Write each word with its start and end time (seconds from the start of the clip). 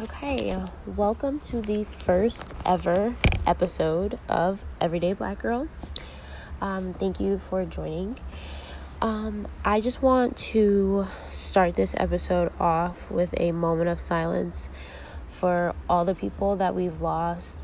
Okay, 0.00 0.60
welcome 0.86 1.38
to 1.40 1.60
the 1.60 1.84
first 1.84 2.52
ever 2.66 3.14
episode 3.46 4.18
of 4.28 4.64
Everyday 4.80 5.12
Black 5.12 5.38
Girl. 5.38 5.68
Um, 6.60 6.94
thank 6.94 7.20
you 7.20 7.40
for 7.48 7.64
joining. 7.64 8.18
Um, 9.00 9.46
I 9.64 9.80
just 9.80 10.02
want 10.02 10.36
to 10.38 11.06
start 11.30 11.76
this 11.76 11.94
episode 11.96 12.50
off 12.58 13.08
with 13.08 13.34
a 13.36 13.52
moment 13.52 13.88
of 13.88 14.00
silence 14.00 14.68
for 15.30 15.76
all 15.88 16.04
the 16.04 16.16
people 16.16 16.56
that 16.56 16.74
we've 16.74 17.00
lost 17.00 17.60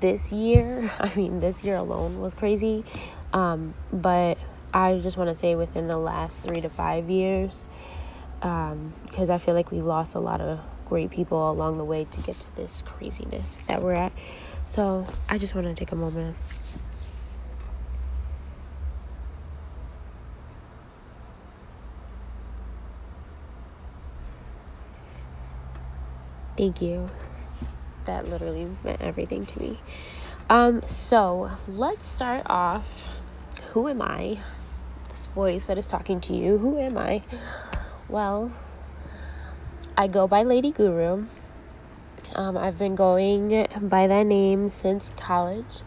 this 0.00 0.30
year. 0.30 0.92
I 1.00 1.10
mean, 1.14 1.40
this 1.40 1.64
year 1.64 1.76
alone 1.76 2.20
was 2.20 2.34
crazy, 2.34 2.84
um, 3.32 3.72
but 3.90 4.36
I 4.74 4.98
just 4.98 5.16
want 5.16 5.30
to 5.30 5.36
say 5.36 5.54
within 5.54 5.88
the 5.88 5.96
last 5.96 6.42
three 6.42 6.60
to 6.60 6.68
five 6.68 7.08
years 7.08 7.66
because 8.40 9.30
um, 9.30 9.34
I 9.34 9.38
feel 9.38 9.54
like 9.54 9.70
we 9.70 9.80
lost 9.80 10.14
a 10.14 10.18
lot 10.18 10.40
of 10.40 10.60
great 10.88 11.10
people 11.10 11.50
along 11.50 11.78
the 11.78 11.84
way 11.84 12.04
to 12.04 12.20
get 12.20 12.36
to 12.36 12.56
this 12.56 12.82
craziness 12.86 13.58
that 13.68 13.82
we're 13.82 13.94
at. 13.94 14.12
So 14.66 15.06
I 15.28 15.38
just 15.38 15.54
want 15.54 15.66
to 15.66 15.74
take 15.74 15.92
a 15.92 15.96
moment. 15.96 16.36
Thank 26.56 26.80
you. 26.80 27.10
That 28.06 28.28
literally 28.28 28.68
meant 28.82 29.02
everything 29.02 29.44
to 29.46 29.58
me. 29.58 29.78
Um, 30.48 30.82
so 30.88 31.50
let's 31.68 32.08
start 32.08 32.42
off. 32.46 33.20
Who 33.72 33.88
am 33.88 34.00
I? 34.00 34.38
This 35.10 35.26
voice 35.26 35.66
that 35.66 35.76
is 35.76 35.86
talking 35.86 36.20
to 36.22 36.34
you. 36.34 36.58
Who 36.58 36.78
am 36.78 36.96
I? 36.96 37.22
Well, 38.08 38.52
I 39.96 40.06
go 40.06 40.28
by 40.28 40.42
Lady 40.42 40.70
Guru. 40.70 41.26
Um, 42.36 42.56
I've 42.56 42.78
been 42.78 42.94
going 42.94 43.66
by 43.80 44.06
that 44.06 44.26
name 44.26 44.68
since 44.68 45.10
college. 45.16 45.82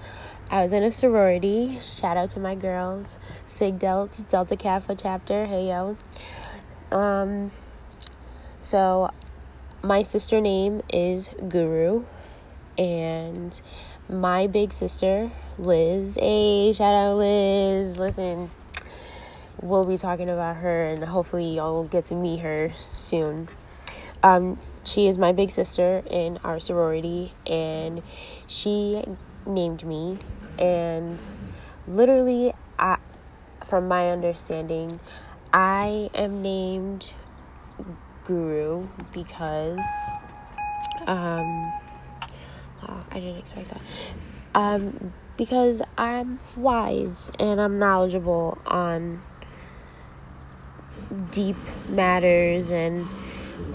I 0.51 0.61
was 0.61 0.73
in 0.73 0.83
a 0.83 0.91
sorority. 0.91 1.79
Shout 1.79 2.17
out 2.17 2.31
to 2.31 2.39
my 2.41 2.55
girls. 2.55 3.19
Sig 3.47 3.79
Delta, 3.79 4.23
Delta 4.23 4.57
Kappa 4.57 4.95
chapter. 4.95 5.45
Hey 5.45 5.69
yo. 5.69 5.95
Um, 6.91 7.51
so 8.59 9.11
my 9.81 10.03
sister 10.03 10.41
name 10.41 10.81
is 10.89 11.29
Guru, 11.47 12.03
and 12.77 13.61
my 14.09 14.45
big 14.45 14.73
sister 14.73 15.31
Liz. 15.57 16.17
Hey, 16.19 16.73
shout 16.73 16.93
out 16.93 17.15
Liz. 17.15 17.95
Listen, 17.95 18.51
we'll 19.61 19.85
be 19.85 19.97
talking 19.97 20.29
about 20.29 20.57
her, 20.57 20.85
and 20.85 21.03
hopefully 21.03 21.55
y'all 21.55 21.83
get 21.83 22.05
to 22.05 22.15
meet 22.15 22.39
her 22.39 22.71
soon. 22.73 23.47
Um, 24.21 24.59
she 24.83 25.07
is 25.07 25.17
my 25.17 25.31
big 25.31 25.51
sister 25.51 26.03
in 26.09 26.37
our 26.43 26.59
sorority, 26.59 27.33
and 27.45 28.01
she 28.47 29.03
named 29.45 29.85
me. 29.85 30.17
And 30.57 31.19
literally, 31.87 32.53
I, 32.77 32.97
from 33.65 33.87
my 33.87 34.09
understanding, 34.09 34.99
I 35.53 36.09
am 36.13 36.41
named 36.41 37.13
Guru 38.25 38.87
because 39.13 39.79
um, 41.07 41.73
oh, 42.87 43.05
I 43.11 43.19
didn't 43.19 43.37
expect 43.37 43.69
that. 43.69 43.81
Um, 44.55 45.13
because 45.37 45.81
I'm 45.97 46.39
wise 46.57 47.31
and 47.39 47.61
I'm 47.61 47.79
knowledgeable 47.79 48.57
on 48.65 49.21
deep 51.31 51.55
matters 51.87 52.71
and 52.71 53.07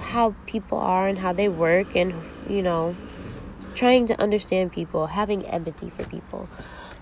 how 0.00 0.34
people 0.46 0.78
are 0.78 1.06
and 1.06 1.18
how 1.18 1.32
they 1.32 1.48
work 1.48 1.94
and 1.96 2.14
you 2.48 2.62
know 2.62 2.94
trying 3.74 4.06
to 4.06 4.20
understand 4.20 4.72
people 4.72 5.06
having 5.06 5.44
empathy 5.46 5.90
for 5.90 6.04
people. 6.08 6.48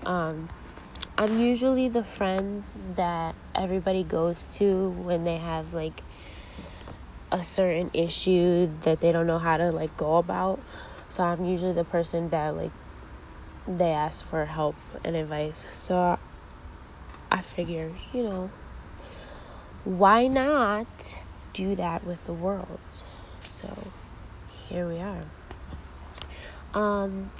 Um, 0.05 0.49
i'm 1.15 1.39
usually 1.39 1.89
the 1.89 2.03
friend 2.03 2.63
that 2.95 3.35
everybody 3.53 4.03
goes 4.03 4.55
to 4.55 4.89
when 4.89 5.23
they 5.23 5.37
have 5.37 5.71
like 5.73 6.01
a 7.31 7.43
certain 7.43 7.91
issue 7.93 8.69
that 8.81 8.99
they 8.99 9.11
don't 9.11 9.27
know 9.27 9.37
how 9.37 9.57
to 9.57 9.71
like 9.71 9.95
go 9.97 10.17
about. 10.17 10.59
So 11.09 11.23
i'm 11.23 11.45
usually 11.45 11.73
the 11.73 11.83
person 11.83 12.29
that 12.29 12.55
like 12.55 12.71
they 13.67 13.91
ask 13.91 14.25
for 14.25 14.45
help 14.45 14.75
and 15.03 15.15
advice. 15.15 15.65
So 15.71 16.17
i 17.31 17.41
figure 17.41 17.91
you 18.13 18.23
know 18.23 18.49
why 19.83 20.27
not 20.27 21.17
do 21.53 21.75
that 21.75 22.05
with 22.05 22.25
the 22.25 22.33
world? 22.33 22.79
So 23.43 23.87
here 24.67 24.87
we 24.87 24.99
are. 24.99 25.23
Um, 26.73 27.31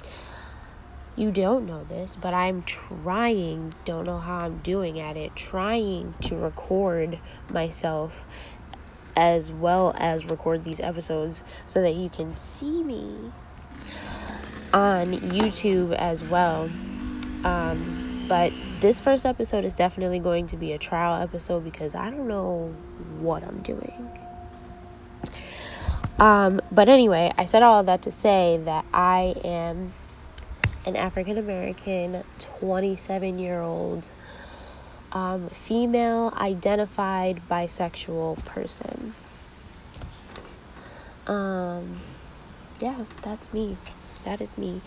you 1.16 1.30
don't 1.30 1.66
know 1.66 1.84
this, 1.84 2.16
but 2.16 2.34
I'm 2.34 2.62
trying, 2.62 3.72
don't 3.84 4.04
know 4.04 4.18
how 4.18 4.40
I'm 4.40 4.58
doing 4.58 5.00
at 5.00 5.16
it, 5.16 5.34
trying 5.34 6.14
to 6.22 6.36
record 6.36 7.18
myself 7.48 8.26
as 9.16 9.52
well 9.52 9.94
as 9.96 10.26
record 10.26 10.64
these 10.64 10.80
episodes 10.80 11.42
so 11.66 11.80
that 11.82 11.94
you 11.94 12.08
can 12.08 12.36
see 12.36 12.82
me 12.82 13.32
on 14.72 15.06
YouTube 15.06 15.94
as 15.94 16.24
well. 16.24 16.68
Um, 17.44 18.26
but 18.28 18.52
this 18.84 19.00
first 19.00 19.24
episode 19.24 19.64
is 19.64 19.74
definitely 19.74 20.18
going 20.18 20.46
to 20.46 20.58
be 20.58 20.70
a 20.70 20.76
trial 20.76 21.22
episode 21.22 21.64
because 21.64 21.94
I 21.94 22.10
don't 22.10 22.28
know 22.28 22.74
what 23.18 23.42
I'm 23.42 23.62
doing. 23.62 24.10
Um, 26.18 26.60
but 26.70 26.90
anyway, 26.90 27.32
I 27.38 27.46
said 27.46 27.62
all 27.62 27.80
of 27.80 27.86
that 27.86 28.02
to 28.02 28.12
say 28.12 28.60
that 28.66 28.84
I 28.92 29.36
am 29.42 29.94
an 30.84 30.96
African 30.96 31.38
American 31.38 32.24
27 32.38 33.38
year 33.38 33.62
old 33.62 34.10
um, 35.12 35.48
female 35.48 36.34
identified 36.36 37.40
bisexual 37.50 38.44
person. 38.44 39.14
Um, 41.26 42.02
yeah, 42.82 43.06
that's 43.22 43.50
me. 43.50 43.78
That 44.26 44.42
is 44.42 44.58
me. 44.58 44.82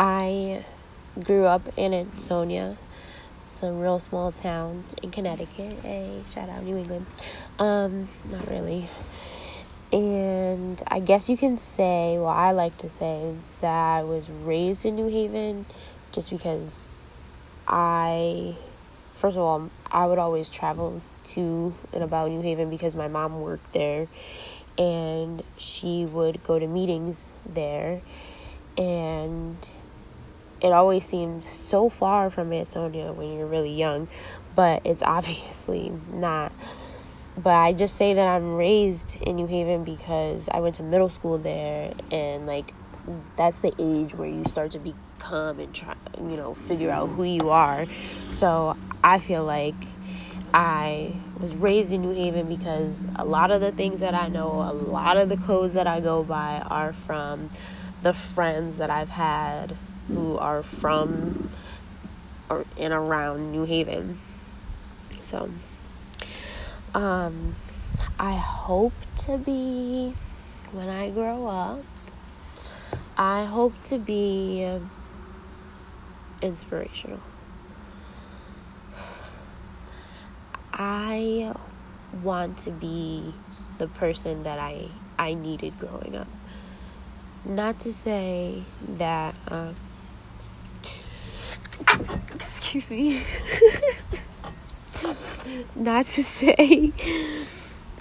I 0.00 0.64
grew 1.22 1.44
up 1.44 1.72
in 1.76 1.94
Ansonia 1.94 2.76
some 3.60 3.78
real 3.78 4.00
small 4.00 4.32
town 4.32 4.84
in 5.02 5.10
Connecticut. 5.10 5.74
Hey, 5.82 6.24
shout 6.32 6.48
out 6.48 6.62
New 6.62 6.78
England. 6.78 7.04
Um, 7.58 8.08
not 8.30 8.48
really. 8.48 8.88
And 9.92 10.82
I 10.86 11.00
guess 11.00 11.28
you 11.28 11.36
can 11.36 11.58
say, 11.58 12.16
well, 12.16 12.28
I 12.28 12.52
like 12.52 12.78
to 12.78 12.88
say 12.88 13.34
that 13.60 13.98
I 13.98 14.02
was 14.02 14.30
raised 14.30 14.86
in 14.86 14.96
New 14.96 15.08
Haven 15.08 15.66
just 16.10 16.30
because 16.30 16.88
I, 17.68 18.56
first 19.16 19.36
of 19.36 19.42
all, 19.42 19.68
I 19.90 20.06
would 20.06 20.18
always 20.18 20.48
travel 20.48 21.02
to 21.22 21.74
and 21.92 22.02
about 22.02 22.30
New 22.30 22.40
Haven 22.40 22.70
because 22.70 22.96
my 22.96 23.08
mom 23.08 23.42
worked 23.42 23.74
there 23.74 24.08
and 24.78 25.42
she 25.58 26.06
would 26.06 26.42
go 26.44 26.58
to 26.58 26.66
meetings 26.66 27.30
there. 27.44 28.00
And 28.78 29.58
it 30.60 30.72
always 30.72 31.04
seemed 31.04 31.44
so 31.44 31.88
far 31.88 32.30
from 32.30 32.52
Ansonia 32.52 33.12
when 33.12 33.36
you're 33.36 33.46
really 33.46 33.72
young, 33.72 34.08
but 34.54 34.82
it's 34.84 35.02
obviously 35.06 35.92
not. 36.12 36.52
But 37.36 37.54
I 37.54 37.72
just 37.72 37.96
say 37.96 38.12
that 38.14 38.26
I'm 38.26 38.56
raised 38.56 39.16
in 39.20 39.36
New 39.36 39.46
Haven 39.46 39.84
because 39.84 40.48
I 40.52 40.60
went 40.60 40.74
to 40.76 40.82
middle 40.82 41.08
school 41.08 41.38
there, 41.38 41.94
and 42.10 42.46
like 42.46 42.74
that's 43.36 43.60
the 43.60 43.72
age 43.78 44.14
where 44.14 44.28
you 44.28 44.44
start 44.46 44.72
to 44.72 44.78
become 44.78 45.58
and 45.58 45.74
try, 45.74 45.94
you 46.18 46.36
know, 46.36 46.54
figure 46.54 46.90
out 46.90 47.08
who 47.08 47.24
you 47.24 47.50
are. 47.50 47.86
So 48.36 48.76
I 49.02 49.20
feel 49.20 49.44
like 49.44 49.74
I 50.52 51.14
was 51.38 51.54
raised 51.54 51.92
in 51.92 52.02
New 52.02 52.14
Haven 52.14 52.46
because 52.46 53.06
a 53.16 53.24
lot 53.24 53.50
of 53.50 53.60
the 53.60 53.72
things 53.72 54.00
that 54.00 54.14
I 54.14 54.28
know, 54.28 54.48
a 54.48 54.74
lot 54.74 55.16
of 55.16 55.28
the 55.28 55.36
codes 55.36 55.74
that 55.74 55.86
I 55.86 56.00
go 56.00 56.22
by 56.22 56.62
are 56.66 56.92
from 56.92 57.50
the 58.02 58.12
friends 58.12 58.78
that 58.78 58.90
I've 58.90 59.10
had 59.10 59.76
who 60.12 60.36
are 60.38 60.62
from 60.62 61.50
or 62.48 62.64
and 62.76 62.92
around 62.92 63.52
New 63.52 63.64
Haven. 63.64 64.18
So, 65.22 65.50
um, 66.94 67.54
I 68.18 68.34
hope 68.34 68.92
to 69.18 69.38
be 69.38 70.14
when 70.72 70.88
I 70.88 71.10
grow 71.10 71.46
up. 71.46 71.84
I 73.16 73.44
hope 73.44 73.74
to 73.84 73.98
be 73.98 74.78
inspirational. 76.42 77.20
I 80.72 81.52
want 82.22 82.58
to 82.60 82.70
be 82.70 83.34
the 83.78 83.86
person 83.86 84.42
that 84.44 84.58
I 84.58 84.88
I 85.18 85.34
needed 85.34 85.78
growing 85.78 86.16
up. 86.16 86.28
Not 87.44 87.80
to 87.80 87.92
say 87.92 88.64
that. 88.96 89.34
Um, 89.48 89.76
excuse 92.72 92.90
me. 92.92 93.20
Not 95.74 96.06
to 96.06 96.22
say 96.22 96.92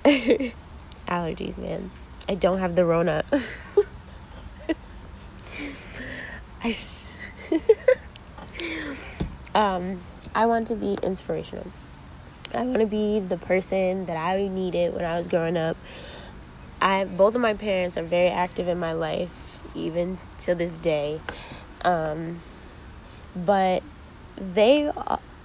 allergies, 1.07 1.57
man. 1.57 1.89
I 2.27 2.35
don't 2.35 2.59
have 2.59 2.75
the 2.75 2.85
Rona. 2.85 3.23
I. 6.63 6.75
um, 9.55 10.01
I 10.35 10.45
want 10.45 10.67
to 10.67 10.75
be 10.75 10.99
inspirational. 11.01 11.71
I 12.53 12.61
want 12.61 12.79
to 12.79 12.85
be 12.85 13.19
the 13.21 13.37
person 13.37 14.05
that 14.05 14.17
I 14.17 14.47
needed 14.49 14.93
when 14.93 15.03
I 15.03 15.17
was 15.17 15.27
growing 15.27 15.57
up. 15.57 15.77
I 16.79 17.05
both 17.05 17.33
of 17.33 17.41
my 17.41 17.55
parents 17.55 17.97
are 17.97 18.03
very 18.03 18.29
active 18.29 18.67
in 18.67 18.77
my 18.77 18.93
life, 18.93 19.57
even 19.73 20.19
to 20.41 20.53
this 20.53 20.73
day. 20.73 21.21
Um, 21.83 22.41
but 23.35 23.81
they 24.39 24.89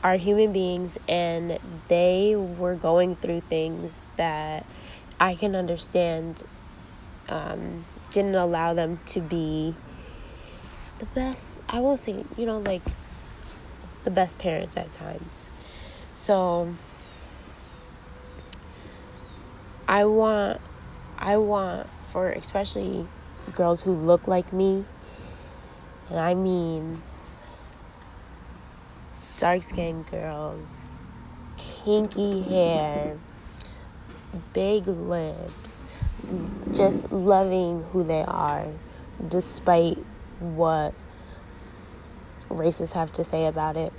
are 0.03 0.17
human 0.17 0.53
beings, 0.53 0.99
and 1.09 1.59
they 1.89 2.37
were 2.37 2.75
going 2.75 3.17
through 3.17 3.41
things 3.43 4.01
that 4.17 4.67
I 5.21 5.35
can 5.35 5.55
understand. 5.55 6.43
Um, 7.29 7.87
didn't 8.15 8.37
allow 8.37 8.75
them 8.75 9.01
to 9.07 9.21
be 9.21 9.75
the 11.01 11.07
best. 11.07 11.61
I 11.69 11.81
won't 11.81 11.99
say, 11.99 12.25
you 12.37 12.47
know, 12.47 12.59
like 12.59 12.83
the 14.05 14.11
best 14.11 14.39
parents 14.39 14.77
at 14.77 14.93
times. 14.93 15.49
So 16.15 16.75
I 19.89 20.05
want 20.05 20.61
I 21.19 21.37
want 21.37 21.89
for 22.13 22.31
especially 22.31 23.09
girls 23.55 23.81
who 23.81 23.93
look 23.93 24.29
like 24.29 24.53
me 24.53 24.85
and 26.09 26.19
I 26.19 26.35
mean 26.35 27.03
dark 29.39 29.63
skinned 29.63 30.07
girls, 30.11 30.67
kinky 31.57 32.43
hair, 32.43 33.19
big 34.53 34.87
lips, 34.87 35.73
just 36.75 37.11
loving 37.13 37.85
who 37.93 38.05
they 38.05 38.25
are 38.27 38.67
despite 39.29 39.99
what 40.39 40.95
racists 42.49 42.93
have 42.93 43.13
to 43.13 43.25
say 43.25 43.47
about 43.47 43.77
it, 43.77 43.93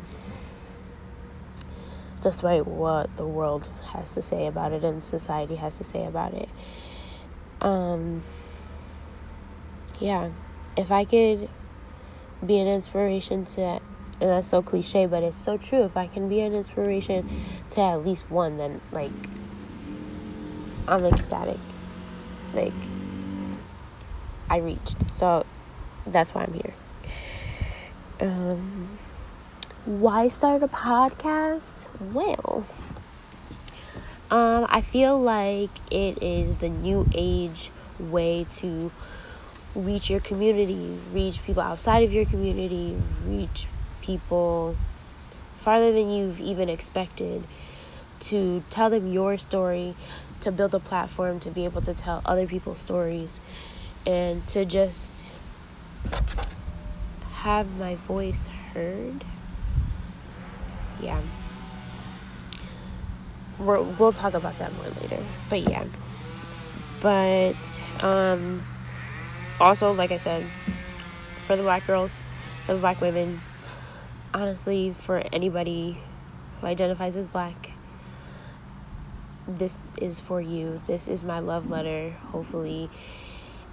despite 2.22 2.66
what 2.66 3.16
the 3.18 3.26
world 3.26 3.70
has 3.92 4.10
to 4.10 4.22
say 4.22 4.48
about 4.48 4.72
it 4.72 4.84
and 4.84 5.04
society 5.04 5.56
has 5.56 5.78
to 5.78 5.84
say 5.84 6.06
about 6.06 6.34
it. 6.34 6.50
Um, 7.62 8.24
yeah, 10.00 10.30
if 10.76 10.92
I 10.92 11.06
could 11.06 11.50
be 12.46 12.60
an 12.60 12.68
inspiration 12.68 13.46
to, 13.46 13.80
and 14.22 14.30
that's 14.30 14.48
so 14.48 14.62
cliche, 14.62 15.06
but 15.06 15.24
it's 15.24 15.38
so 15.38 15.58
true. 15.58 15.84
If 15.84 15.98
I 15.98 16.08
can 16.08 16.30
be 16.30 16.42
an 16.42 16.54
inspiration 16.54 17.30
to 17.72 17.82
at 17.82 18.06
least 18.06 18.30
one, 18.30 18.58
then 18.58 18.82
like 18.92 19.12
I'm 20.88 21.06
ecstatic. 21.06 21.60
Like 22.54 22.74
I 24.50 24.58
reached. 24.58 25.10
So 25.12 25.46
that's 26.08 26.34
why 26.34 26.44
I'm 26.44 26.54
here. 26.54 26.74
Um, 28.22 28.98
why 29.86 30.30
start 30.30 30.64
a 30.64 30.68
podcast? 30.68 31.90
Well, 32.00 32.66
um, 34.32 34.66
I 34.70 34.82
feel 34.82 35.20
like 35.20 35.72
it 35.92 36.24
is 36.24 36.56
the 36.56 36.70
new 36.70 37.08
age 37.14 37.72
way 38.00 38.48
to 38.54 38.92
reach 39.76 40.10
your 40.10 40.22
community, 40.22 40.98
reach 41.12 41.44
people 41.44 41.62
outside 41.62 42.04
of 42.04 42.14
your 42.14 42.26
community, 42.26 42.96
reach 43.26 43.68
people 44.06 44.76
farther 45.66 45.92
than 45.92 46.12
you've 46.12 46.40
even 46.40 46.70
expected, 46.70 47.44
to 48.20 48.64
tell 48.70 48.90
them 48.90 49.12
your 49.12 49.36
story, 49.38 49.96
to 50.42 50.52
build 50.52 50.76
a 50.76 50.80
platform 50.80 51.40
to 51.40 51.50
be 51.50 51.66
able 51.66 51.82
to 51.82 51.94
tell 51.94 52.22
other 52.24 52.46
people's 52.46 52.80
stories, 52.80 53.40
and 54.06 54.46
to 54.48 54.64
just 54.64 55.28
have 57.34 57.68
my 57.78 57.96
voice 57.96 58.48
heard. 58.74 59.24
Yeah. 61.02 61.20
we 63.60 63.66
will 63.66 64.14
talk 64.14 64.36
about 64.36 64.58
that 64.60 64.72
more 64.76 64.90
later. 65.02 65.24
But 65.50 65.62
yeah. 65.62 65.84
But 67.02 67.56
um, 68.02 68.64
also, 69.60 69.94
like 69.94 70.12
I 70.12 70.18
said, 70.18 70.46
for 71.48 71.56
the 71.56 71.64
black 71.64 71.88
girls, 71.88 72.24
for 72.66 72.74
the 72.74 72.80
black 72.80 73.02
women, 73.02 73.42
honestly, 74.36 74.94
for 74.98 75.24
anybody 75.34 75.98
who 76.62 76.68
identifies 76.68 77.16
as 77.16 77.28
black, 77.28 77.72
this 79.48 79.76
is 80.00 80.20
for 80.20 80.42
you. 80.42 80.80
This 80.86 81.08
is 81.08 81.24
my 81.24 81.40
love 81.40 81.70
letter. 81.70 82.12
Hopefully, 82.32 82.90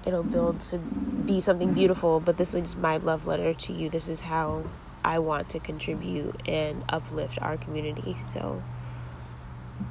it'll 0.05 0.23
build 0.23 0.61
to 0.61 0.79
be 0.79 1.41
something 1.41 1.73
beautiful 1.73 2.19
but 2.19 2.37
this 2.37 2.55
is 2.55 2.75
my 2.77 2.97
love 2.97 3.27
letter 3.27 3.55
to 3.55 3.73
you 3.73 3.89
this 3.89 4.09
is 4.09 4.23
how 4.23 4.65
i 5.05 5.19
want 5.19 5.49
to 5.49 5.61
contribute 5.61 6.35
and 6.47 6.85
uplift 6.89 7.41
our 7.41 7.57
community 7.57 8.17
so 8.21 8.63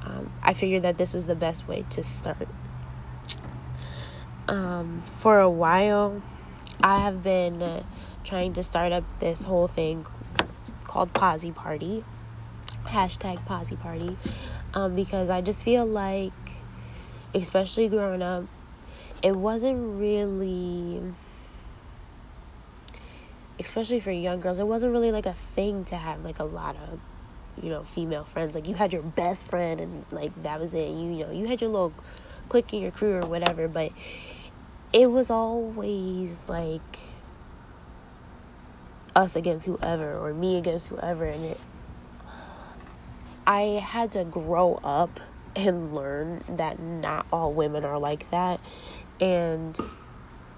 um, 0.04 0.30
i 0.42 0.52
figured 0.52 0.82
that 0.82 0.98
this 0.98 1.14
was 1.14 1.26
the 1.26 1.34
best 1.34 1.66
way 1.66 1.84
to 1.88 2.04
start 2.04 2.48
um, 4.48 5.02
for 5.18 5.40
a 5.40 5.50
while 5.50 6.22
i 6.82 6.98
have 6.98 7.22
been 7.22 7.82
trying 8.24 8.52
to 8.52 8.62
start 8.62 8.92
up 8.92 9.04
this 9.18 9.44
whole 9.44 9.68
thing 9.68 10.06
called 10.92 11.12
Posse 11.14 11.52
Party. 11.52 12.04
Hashtag 12.84 13.44
Posse 13.46 13.76
Party. 13.76 14.18
Um, 14.74 14.94
because 14.94 15.28
i 15.28 15.40
just 15.42 15.62
feel 15.62 15.84
like 15.84 16.32
especially 17.34 17.88
growing 17.88 18.22
up 18.22 18.44
it 19.22 19.36
wasn't 19.36 20.00
really 20.00 21.02
especially 23.60 24.00
for 24.00 24.10
young 24.10 24.40
girls 24.40 24.58
it 24.58 24.66
wasn't 24.66 24.90
really 24.90 25.12
like 25.12 25.26
a 25.26 25.34
thing 25.54 25.84
to 25.84 25.96
have 25.96 26.24
like 26.24 26.38
a 26.38 26.44
lot 26.44 26.74
of 26.76 26.98
you 27.62 27.68
know 27.68 27.84
female 27.94 28.24
friends. 28.24 28.54
Like 28.54 28.68
you 28.68 28.74
had 28.74 28.92
your 28.92 29.02
best 29.02 29.46
friend 29.46 29.80
and 29.80 30.04
like 30.10 30.30
that 30.42 30.60
was 30.60 30.74
it. 30.74 30.88
You, 30.88 31.12
you 31.14 31.24
know 31.24 31.30
you 31.30 31.46
had 31.46 31.60
your 31.60 31.70
little 31.70 31.92
clique 32.48 32.72
in 32.72 32.82
your 32.82 32.90
crew 32.90 33.14
or 33.14 33.28
whatever 33.28 33.68
but 33.68 33.92
it 34.92 35.10
was 35.10 35.30
always 35.30 36.40
like 36.48 36.98
us 39.14 39.36
against 39.36 39.66
whoever 39.66 40.18
or 40.18 40.32
me 40.32 40.56
against 40.56 40.88
whoever 40.88 41.26
and 41.26 41.44
it 41.44 41.60
I 43.46 43.80
had 43.82 44.12
to 44.12 44.24
grow 44.24 44.80
up 44.84 45.20
and 45.56 45.94
learn 45.94 46.44
that 46.48 46.80
not 46.80 47.26
all 47.32 47.52
women 47.52 47.84
are 47.84 47.98
like 47.98 48.30
that 48.30 48.60
and 49.20 49.78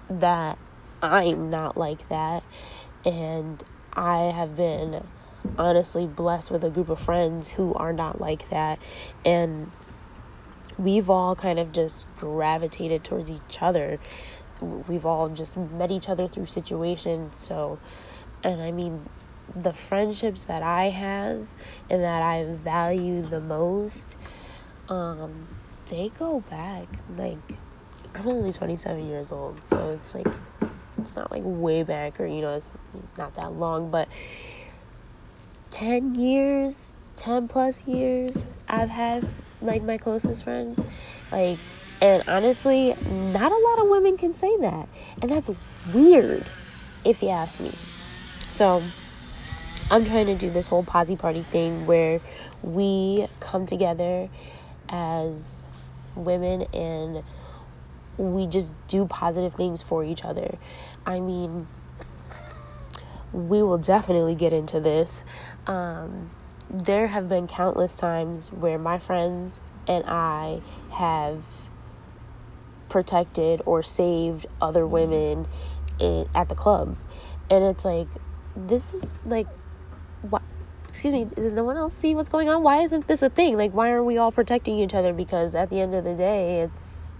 that 0.09 0.57
I'm 1.01 1.49
not 1.49 1.77
like 1.77 2.07
that. 2.09 2.43
And 3.03 3.63
I 3.93 4.31
have 4.31 4.55
been 4.55 5.03
honestly 5.57 6.05
blessed 6.05 6.51
with 6.51 6.63
a 6.63 6.69
group 6.69 6.89
of 6.89 6.99
friends 6.99 7.51
who 7.51 7.73
are 7.73 7.93
not 7.93 8.19
like 8.19 8.49
that. 8.49 8.79
And 9.23 9.71
we've 10.77 11.09
all 11.09 11.35
kind 11.35 11.59
of 11.59 11.71
just 11.71 12.05
gravitated 12.17 13.03
towards 13.03 13.29
each 13.29 13.61
other. 13.61 13.99
We've 14.61 15.05
all 15.05 15.29
just 15.29 15.57
met 15.57 15.91
each 15.91 16.07
other 16.07 16.27
through 16.27 16.47
situations. 16.47 17.33
So, 17.37 17.79
and 18.45 18.61
I 18.61 18.71
mean, 18.71 19.03
the 19.55 19.73
friendships 19.73 20.43
that 20.43 20.61
I 20.61 20.89
have 20.89 21.47
and 21.89 22.03
that 22.03 22.21
I 22.21 22.43
value 22.45 23.23
the 23.23 23.39
most, 23.39 24.15
um, 24.87 25.47
they 25.89 26.09
go 26.09 26.41
back 26.41 26.87
like 27.17 27.39
I'm 28.13 28.27
only 28.27 28.53
27 28.53 29.07
years 29.07 29.31
old, 29.31 29.59
so 29.67 29.99
it's 29.99 30.13
like 30.13 30.27
it's 30.99 31.15
not 31.15 31.31
like 31.31 31.41
way 31.43 31.81
back 31.81 32.19
or 32.19 32.27
you 32.27 32.41
know 32.41 32.53
it's 32.53 32.67
not 33.17 33.35
that 33.35 33.53
long, 33.53 33.89
but 33.89 34.07
10 35.71 36.13
years, 36.13 36.93
10 37.17 37.47
plus 37.47 37.83
years 37.87 38.45
I've 38.67 38.89
had 38.89 39.27
like 39.59 39.81
my 39.81 39.97
closest 39.97 40.43
friends. 40.43 40.79
Like 41.31 41.57
and 41.99 42.23
honestly, 42.27 42.95
not 43.09 43.51
a 43.51 43.57
lot 43.57 43.79
of 43.79 43.89
women 43.89 44.17
can 44.17 44.35
say 44.35 44.55
that. 44.57 44.87
And 45.21 45.31
that's 45.31 45.49
weird 45.91 46.45
if 47.03 47.23
you 47.23 47.29
ask 47.29 47.59
me. 47.59 47.73
So, 48.55 48.81
I'm 49.91 50.05
trying 50.05 50.27
to 50.27 50.35
do 50.35 50.49
this 50.49 50.69
whole 50.69 50.81
posse 50.81 51.17
party 51.17 51.41
thing 51.41 51.85
where 51.85 52.21
we 52.63 53.27
come 53.41 53.65
together 53.65 54.29
as 54.87 55.67
women 56.15 56.61
and 56.73 57.21
we 58.17 58.47
just 58.47 58.71
do 58.87 59.07
positive 59.07 59.55
things 59.55 59.81
for 59.81 60.05
each 60.05 60.23
other. 60.23 60.57
I 61.05 61.19
mean, 61.19 61.67
we 63.33 63.61
will 63.61 63.77
definitely 63.77 64.35
get 64.35 64.53
into 64.53 64.79
this. 64.79 65.25
Um, 65.67 66.31
there 66.69 67.07
have 67.07 67.27
been 67.27 67.47
countless 67.47 67.93
times 67.93 68.53
where 68.53 68.79
my 68.79 68.99
friends 68.99 69.59
and 69.85 70.05
I 70.07 70.61
have 70.91 71.43
protected 72.87 73.61
or 73.65 73.83
saved 73.83 74.45
other 74.61 74.87
women 74.87 75.45
in, 75.99 76.29
at 76.33 76.47
the 76.47 76.55
club. 76.55 76.95
And 77.49 77.61
it's 77.65 77.83
like, 77.83 78.07
this 78.55 78.93
is 78.93 79.03
like, 79.25 79.47
what? 80.21 80.41
Excuse 80.89 81.13
me, 81.13 81.25
does 81.25 81.53
no 81.53 81.63
one 81.63 81.77
else 81.77 81.93
see 81.93 82.15
what's 82.15 82.29
going 82.29 82.49
on? 82.49 82.63
Why 82.63 82.81
isn't 82.81 83.07
this 83.07 83.21
a 83.21 83.29
thing? 83.29 83.57
Like, 83.57 83.73
why 83.73 83.91
are 83.91 84.03
we 84.03 84.17
all 84.17 84.31
protecting 84.31 84.79
each 84.79 84.93
other? 84.93 85.11
Because 85.13 85.53
at 85.53 85.69
the 85.69 85.81
end 85.81 85.93
of 85.93 86.03
the 86.03 86.15
day, 86.15 86.61
it's 86.61 87.13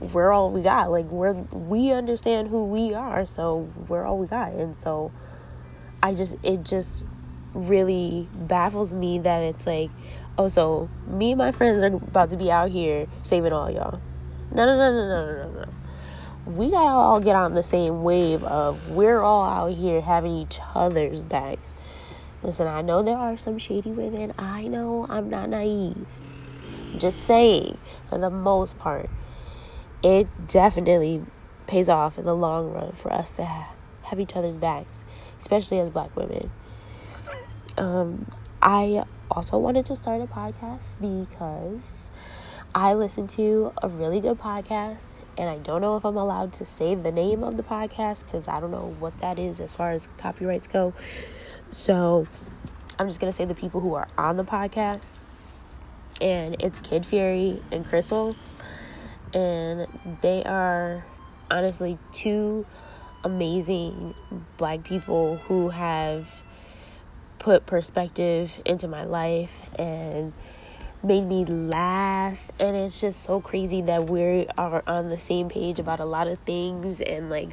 we're 0.00 0.32
all 0.32 0.50
we 0.50 0.62
got. 0.62 0.90
Like 0.90 1.06
we're 1.06 1.32
we 1.32 1.92
understand 1.92 2.48
who 2.48 2.64
we 2.64 2.94
are, 2.94 3.26
so 3.26 3.68
we're 3.88 4.04
all 4.04 4.18
we 4.18 4.26
got. 4.26 4.52
And 4.52 4.76
so 4.76 5.12
I 6.02 6.14
just 6.14 6.36
it 6.42 6.64
just 6.64 7.04
really 7.54 8.28
baffles 8.34 8.92
me 8.92 9.18
that 9.20 9.42
it's 9.42 9.66
like, 9.66 9.90
oh, 10.38 10.48
so 10.48 10.88
me 11.06 11.32
and 11.32 11.38
my 11.38 11.52
friends 11.52 11.82
are 11.82 11.86
about 11.86 12.30
to 12.30 12.36
be 12.36 12.50
out 12.50 12.70
here 12.70 13.06
saving 13.22 13.52
all 13.52 13.70
y'all. 13.70 14.00
No, 14.52 14.64
no, 14.64 14.76
no, 14.76 14.92
no, 14.92 15.08
no, 15.08 15.52
no, 15.52 15.60
no. 15.60 15.64
We 16.46 16.70
gotta 16.70 16.88
all 16.88 17.20
get 17.20 17.34
on 17.34 17.54
the 17.54 17.64
same 17.64 18.04
wave 18.04 18.44
of 18.44 18.88
we're 18.88 19.20
all 19.20 19.44
out 19.44 19.76
here 19.76 20.00
having 20.00 20.32
each 20.36 20.60
other's 20.74 21.20
backs. 21.20 21.72
Listen, 22.42 22.68
I 22.68 22.82
know 22.82 23.02
there 23.02 23.16
are 23.16 23.36
some 23.36 23.58
shady 23.58 23.90
women. 23.90 24.32
I 24.38 24.68
know 24.68 25.06
I'm 25.08 25.28
not 25.28 25.48
naive. 25.48 26.06
Just 26.96 27.26
saying, 27.26 27.78
for 28.08 28.18
the 28.18 28.30
most 28.30 28.78
part, 28.78 29.10
it 30.04 30.28
definitely 30.46 31.24
pays 31.66 31.88
off 31.88 32.16
in 32.16 32.24
the 32.24 32.36
long 32.36 32.72
run 32.72 32.92
for 32.92 33.12
us 33.12 33.30
to 33.32 33.44
have, 33.44 34.20
each 34.20 34.36
other's 34.36 34.56
backs, 34.56 35.02
especially 35.40 35.80
as 35.80 35.90
black 35.90 36.14
women. 36.14 36.50
Um, 37.76 38.30
I 38.62 39.02
also 39.30 39.58
wanted 39.58 39.84
to 39.86 39.96
start 39.96 40.20
a 40.20 40.26
podcast 40.26 41.00
because 41.00 42.05
I 42.76 42.92
listened 42.92 43.30
to 43.30 43.72
a 43.82 43.88
really 43.88 44.20
good 44.20 44.38
podcast, 44.38 45.20
and 45.38 45.48
I 45.48 45.56
don't 45.56 45.80
know 45.80 45.96
if 45.96 46.04
I'm 46.04 46.18
allowed 46.18 46.52
to 46.52 46.66
say 46.66 46.94
the 46.94 47.10
name 47.10 47.42
of 47.42 47.56
the 47.56 47.62
podcast 47.62 48.26
because 48.26 48.48
I 48.48 48.60
don't 48.60 48.70
know 48.70 48.94
what 48.98 49.18
that 49.22 49.38
is 49.38 49.60
as 49.60 49.74
far 49.74 49.92
as 49.92 50.08
copyrights 50.18 50.66
go. 50.66 50.92
So 51.70 52.26
I'm 52.98 53.08
just 53.08 53.18
gonna 53.18 53.32
say 53.32 53.46
the 53.46 53.54
people 53.54 53.80
who 53.80 53.94
are 53.94 54.08
on 54.18 54.36
the 54.36 54.44
podcast, 54.44 55.16
and 56.20 56.54
it's 56.60 56.78
Kid 56.80 57.06
Fury 57.06 57.62
and 57.72 57.86
Crissle. 57.86 58.36
and 59.32 59.86
they 60.20 60.44
are 60.44 61.02
honestly 61.50 61.96
two 62.12 62.66
amazing 63.24 64.14
black 64.58 64.84
people 64.84 65.36
who 65.48 65.70
have 65.70 66.28
put 67.38 67.64
perspective 67.64 68.60
into 68.66 68.86
my 68.86 69.04
life 69.04 69.62
and 69.78 70.34
made 71.02 71.26
me 71.26 71.44
laugh 71.44 72.50
and 72.58 72.76
it's 72.76 73.00
just 73.00 73.22
so 73.22 73.40
crazy 73.40 73.82
that 73.82 74.08
we 74.08 74.46
are 74.58 74.82
on 74.86 75.08
the 75.08 75.18
same 75.18 75.48
page 75.48 75.78
about 75.78 76.00
a 76.00 76.04
lot 76.04 76.26
of 76.26 76.38
things 76.40 77.00
and 77.00 77.30
like 77.30 77.50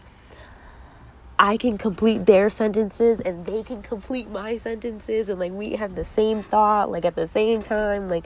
I 1.37 1.57
can 1.57 1.77
complete 1.77 2.25
their 2.25 2.49
sentences 2.49 3.19
and 3.19 3.45
they 3.45 3.63
can 3.63 3.81
complete 3.81 4.29
my 4.29 4.57
sentences 4.57 5.29
and 5.29 5.39
like 5.39 5.51
we 5.51 5.71
have 5.75 5.95
the 5.95 6.05
same 6.05 6.41
thought 6.41 6.91
like 6.91 7.05
at 7.05 7.15
the 7.15 7.27
same 7.27 7.61
time 7.61 8.07
like 8.07 8.25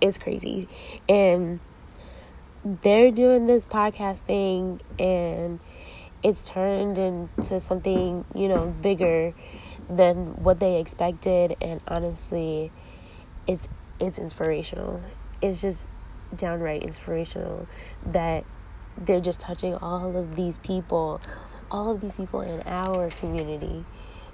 it's 0.00 0.18
crazy. 0.18 0.68
And 1.08 1.60
they're 2.64 3.10
doing 3.10 3.46
this 3.46 3.64
podcast 3.64 4.20
thing 4.20 4.80
and 4.98 5.60
it's 6.22 6.48
turned 6.48 6.96
into 6.96 7.60
something 7.60 8.24
you 8.34 8.48
know 8.48 8.74
bigger 8.80 9.34
than 9.90 10.42
what 10.42 10.60
they 10.60 10.80
expected 10.80 11.54
and 11.60 11.82
honestly 11.86 12.72
it's 13.46 13.68
it's 14.00 14.18
inspirational 14.18 15.00
it's 15.42 15.60
just 15.60 15.86
downright 16.36 16.82
inspirational 16.82 17.66
that 18.04 18.44
they're 18.96 19.20
just 19.20 19.40
touching 19.40 19.74
all 19.76 20.16
of 20.16 20.36
these 20.36 20.58
people 20.58 21.20
all 21.70 21.90
of 21.90 22.00
these 22.00 22.16
people 22.16 22.40
in 22.40 22.62
our 22.66 23.10
community 23.10 23.84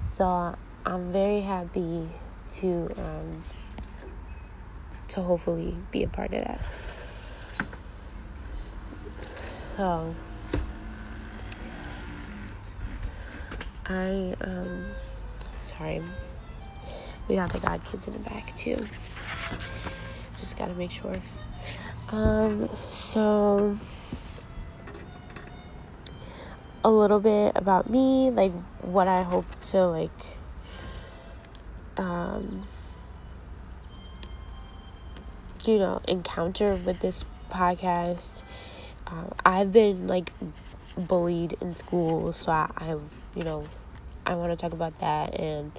so 0.07 0.55
i'm 0.87 1.13
very 1.13 1.41
happy 1.41 2.09
to 2.47 2.91
um, 2.97 3.43
to 5.09 5.21
hopefully 5.21 5.77
be 5.91 6.03
a 6.03 6.09
part 6.09 6.33
of 6.33 6.45
that 6.45 6.61
so 9.77 10.15
i 13.87 14.35
um 14.41 14.85
sorry. 15.81 16.03
We 17.29 17.37
got 17.37 17.53
the 17.53 17.61
God 17.61 17.81
kids 17.85 18.07
in 18.07 18.13
the 18.13 18.19
back 18.21 18.57
too. 18.57 18.77
Just 20.39 20.57
gotta 20.57 20.75
make 20.75 20.91
sure. 20.91 21.15
Um, 22.11 22.69
so 23.11 23.79
a 26.85 26.91
little 26.91 27.21
bit 27.21 27.53
about 27.55 27.91
me, 27.91 28.31
like 28.31 28.53
what 28.83 29.07
I 29.09 29.23
hope 29.23 29.47
to 29.71 29.87
like 29.87 30.11
um 31.97 32.67
you 35.67 35.79
know 35.79 36.01
encounter 36.09 36.75
with 36.75 37.01
this 37.01 37.25
podcast. 37.51 38.43
Uh, 39.07 39.31
I've 39.45 39.73
been 39.73 40.07
like 40.07 40.33
bullied 40.97 41.57
in 41.61 41.75
school, 41.75 42.33
so 42.33 42.53
I, 42.53 42.71
I 42.77 42.91
you 43.35 43.43
know 43.43 43.65
I 44.31 44.35
want 44.35 44.53
to 44.53 44.57
talk 44.57 44.73
about 44.73 44.99
that 45.01 45.39
and, 45.39 45.73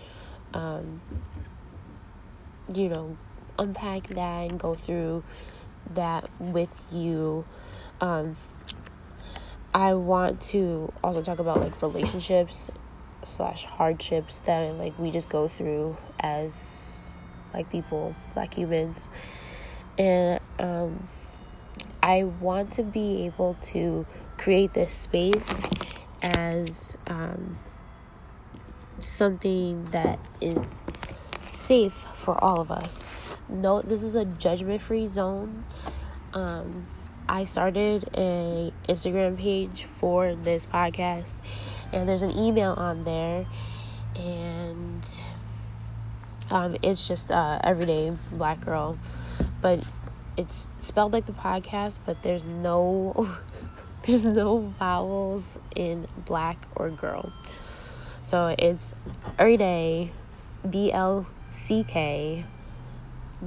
um, 0.53 1.01
you 2.73 2.89
know, 2.89 3.17
unpack 3.62 4.08
that 4.08 4.50
and 4.50 4.60
go 4.60 4.75
through 4.75 5.24
that 5.94 6.30
with 6.39 6.82
you. 6.91 7.46
Um, 8.00 8.36
I 9.74 9.94
want 9.94 10.41
to 10.50 10.91
also 11.03 11.22
talk 11.22 11.39
about 11.39 11.62
like 11.62 11.82
relationships 11.82 12.70
slash 13.24 13.63
hardships 13.65 14.39
that 14.39 14.75
like 14.75 14.98
we 14.98 15.12
just 15.12 15.30
go 15.30 15.48
through 15.48 15.96
as 16.20 16.51
like 17.53 17.70
people, 17.70 18.15
black 18.34 18.53
humans, 18.53 19.10
and 19.98 20.39
um, 20.60 21.08
I 22.01 22.24
want 22.24 22.74
to 22.74 22.84
be 22.84 23.25
able 23.25 23.58
to 23.63 24.06
create 24.38 24.74
this 24.74 24.96
space 24.96 25.62
as 26.24 26.98
um, 27.08 27.58
something 29.00 29.86
that 29.91 30.20
is 30.39 30.82
safe 31.51 32.06
for 32.15 32.41
all 32.44 32.60
of 32.60 32.72
us. 32.72 33.20
No, 33.51 33.81
this 33.81 34.01
is 34.01 34.15
a 34.15 34.24
judgment 34.24 34.81
free 34.81 35.08
zone. 35.08 35.65
Um, 36.34 36.88
I 37.27 37.43
started 37.43 38.10
a 38.15 38.72
Instagram 38.88 39.38
page 39.38 39.84
for 40.00 40.36
this 40.36 40.65
podcast, 40.65 41.41
and 41.91 42.08
there's 42.08 42.22
an 42.22 42.31
email 42.31 42.72
on 42.72 43.03
there, 43.03 43.46
and 44.15 45.22
um, 46.50 46.77
it's 46.81 47.05
just 47.05 47.29
uh, 47.29 47.60
everyday 47.62 48.13
black 48.31 48.62
girl, 48.62 48.98
but 49.62 49.84
it's 50.38 50.67
spelled 50.79 51.12
like 51.12 51.25
the 51.25 51.34
podcast, 51.34 52.00
but 52.05 52.24
there's 52.24 52.46
no 52.46 53.29
there's 54.03 54.25
no 54.25 54.60
vowels 54.79 55.58
in 55.75 56.08
black 56.25 56.58
or 56.75 56.89
girl. 56.89 57.34
So 58.24 58.55
it's 58.58 58.93
every 59.38 59.58
day, 59.58 60.12
B 60.70 60.89
L 60.89 61.27
C 61.51 61.84
K 61.84 62.46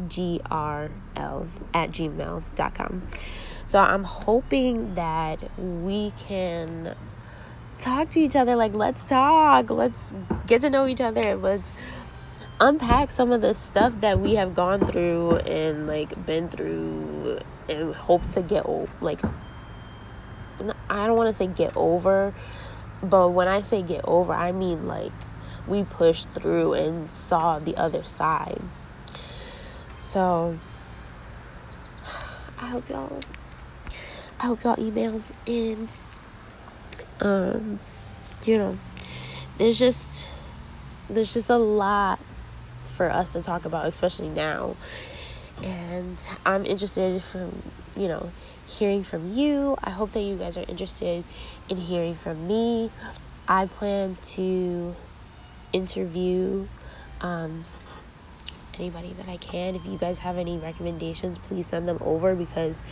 G 0.09 0.41
R 0.51 0.91
L 1.17 1.47
at 1.73 1.91
gmail.com. 1.91 3.03
So 3.67 3.79
I'm 3.79 4.05
hoping 4.05 4.95
that 4.95 5.43
we 5.59 6.13
can 6.19 6.95
talk 7.81 8.11
to 8.11 8.21
each 8.21 8.37
other. 8.37 8.57
Like, 8.57 8.75
let's 8.75 9.03
talk. 9.05 9.71
Let's 9.71 10.13
get 10.47 10.61
to 10.63 10.71
know 10.71 10.87
each 10.87 11.01
other. 11.01 11.21
And 11.21 11.43
let's 11.43 11.73
unpack 12.61 13.11
some 13.11 13.33
of 13.33 13.41
the 13.41 13.55
stuff 13.55 13.93
that 14.01 14.21
we 14.21 14.35
have 14.37 14.55
gone 14.55 14.81
through 14.87 15.39
and 15.39 15.87
like 15.87 16.27
been 16.27 16.49
through 16.49 17.41
and 17.69 17.95
hope 17.95 18.29
to 18.31 18.43
get 18.43 18.65
like 19.03 19.19
I 20.89 21.07
don't 21.07 21.17
want 21.17 21.29
to 21.29 21.35
say 21.35 21.49
get 21.49 21.77
over 21.77 22.33
but 23.05 23.31
when 23.31 23.49
I 23.49 23.63
say 23.63 23.83
get 23.83 24.05
over, 24.05 24.33
I 24.33 24.53
mean 24.53 24.87
like 24.87 25.13
we 25.67 25.85
pushed 25.85 26.31
through 26.31 26.75
and 26.75 27.11
saw 27.11 27.59
the 27.59 27.77
other 27.77 28.03
side. 28.03 28.63
So 30.05 30.59
I 32.59 32.69
hope 32.69 32.89
y'all 32.89 33.21
I 34.39 34.47
hope 34.47 34.63
y'all 34.63 34.77
emailed 34.77 35.23
in. 35.47 35.89
Um, 37.21 37.81
you 38.45 38.59
know, 38.59 38.79
there's 39.59 39.79
just 39.79 40.29
there's 41.09 41.33
just 41.33 41.49
a 41.49 41.57
lot 41.57 42.21
for 42.97 43.11
us 43.11 43.31
to 43.31 43.43
talk 43.43 43.65
about, 43.65 43.87
especially 43.87 44.29
now. 44.29 44.77
And 45.63 46.19
I'm 46.45 46.67
interested 46.67 47.23
from 47.23 47.63
you 47.97 48.07
know 48.07 48.31
hearing 48.67 49.03
from 49.03 49.33
you. 49.33 49.77
I 49.83 49.91
hope 49.91 50.13
that 50.13 50.21
you 50.21 50.37
guys 50.37 50.57
are 50.57 50.65
interested 50.69 51.25
in 51.69 51.77
hearing 51.77 52.15
from 52.15 52.47
me. 52.47 52.91
I 53.49 53.67
plan 53.67 54.17
to 54.35 54.95
interview 55.73 56.67
um, 57.21 57.65
anybody 58.79 59.15
that 59.15 59.29
I 59.29 59.37
can. 59.37 59.75
If 59.75 59.85
you 59.87 59.99
guys 59.99 60.19
have 60.19 60.39
any 60.39 60.59
recommendations, 60.59 61.39
please 61.39 61.67
send 61.67 61.89
them 61.89 61.99
over 62.01 62.35
because 62.35 62.83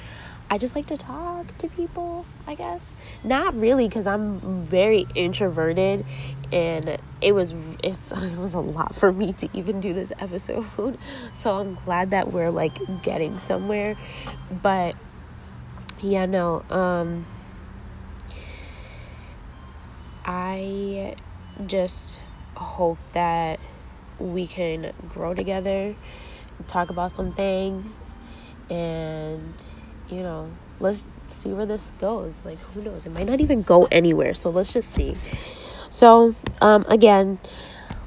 I 0.51 0.59
just 0.59 0.75
like 0.75 0.87
to 0.89 0.99
talk 0.99 1.57
to 1.59 1.69
people, 1.69 2.27
I 2.47 2.55
guess. 2.55 2.95
Not 3.25 3.59
really 3.59 3.89
cuz 3.89 4.07
I'm 4.07 4.65
very 4.67 5.07
introverted 5.15 6.05
and 6.53 6.99
it 7.21 7.33
was 7.33 7.55
it's 7.83 8.13
it 8.23 8.37
was 8.37 8.55
a 8.55 8.61
lot 8.61 8.95
for 8.95 9.13
me 9.13 9.33
to 9.35 9.49
even 9.55 9.81
do 9.81 9.93
this 9.95 10.13
episode. 10.19 10.99
So 11.33 11.59
I'm 11.59 11.75
glad 11.87 12.11
that 12.11 12.33
we're 12.33 12.51
like 12.51 13.03
getting 13.03 13.39
somewhere. 13.39 13.97
But 14.63 14.95
yeah, 16.03 16.27
no. 16.27 16.65
Um, 16.69 17.25
I 20.25 21.17
just 21.67 22.19
hope 22.55 22.99
that 23.13 23.59
we 24.23 24.47
can 24.47 24.93
grow 25.13 25.35
together, 25.35 25.95
talk 26.69 26.91
about 26.91 27.13
some 27.13 27.33
things, 27.33 27.97
and 28.71 29.55
you 30.09 30.23
know, 30.23 30.51
let's 30.81 31.09
see 31.29 31.51
where 31.51 31.67
this 31.67 31.89
goes. 32.01 32.37
Like, 32.45 32.59
who 32.59 32.83
knows? 32.83 33.07
It 33.07 33.13
might 33.13 33.27
not 33.27 33.41
even 33.41 33.63
go 33.63 33.89
anywhere. 33.91 34.35
So 34.35 34.51
let's 34.51 34.73
just 34.73 34.95
see. 34.95 35.15
So, 35.91 36.35
um, 36.61 36.85
again, 36.89 37.39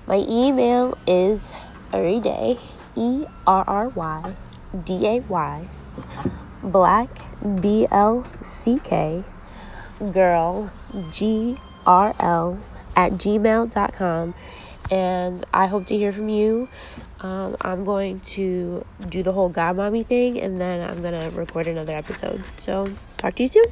my 0.08 0.18
email 0.18 0.98
is 1.08 1.52
everyday, 1.92 2.60
E 2.96 3.26
R 3.46 3.64
R 3.68 3.90
Y 3.90 4.36
D 4.84 5.08
A 5.08 5.20
Y, 5.22 5.68
black, 6.64 7.10
B 7.62 7.88
L 7.92 8.26
C 8.42 8.80
K, 8.84 9.24
girl, 10.12 10.72
G 11.12 11.58
R 11.86 12.16
L, 12.20 12.60
at 12.96 13.14
gmail.com. 13.14 14.34
And 14.92 15.44
I 15.54 15.66
hope 15.68 15.88
to 15.88 15.98
hear 15.98 16.12
from 16.12 16.30
you. 16.30 16.70
Um, 17.22 17.56
I'm 17.62 17.86
going 17.86 18.20
to 18.22 18.86
do 19.10 19.24
the 19.24 19.32
whole 19.32 19.50
God 19.50 19.78
Mommy 19.78 20.04
thing 20.04 20.40
and 20.40 20.60
then 20.62 20.88
I'm 20.88 21.02
going 21.02 21.20
to 21.20 21.36
record 21.36 21.68
another 21.68 21.96
episode. 21.96 22.44
So, 22.58 22.92
talk 23.18 23.36
to 23.36 23.44
you 23.44 23.50
soon. 23.50 23.66